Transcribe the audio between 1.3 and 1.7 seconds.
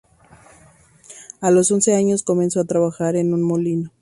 A los